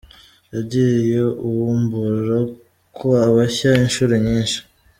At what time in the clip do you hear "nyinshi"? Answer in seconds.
4.25-4.59